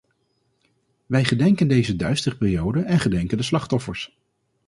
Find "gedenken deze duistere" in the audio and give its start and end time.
1.25-2.35